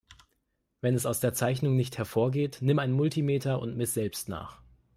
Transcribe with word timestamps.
Wenn 0.81 0.95
es 0.95 1.05
aus 1.05 1.19
der 1.19 1.35
Zeichnung 1.35 1.75
nicht 1.75 1.99
hervorgeht, 1.99 2.57
nimm 2.61 2.79
ein 2.79 2.91
Multimeter 2.91 3.59
und 3.59 3.77
miss 3.77 3.93
selbst 3.93 4.29
nach. 4.29 4.59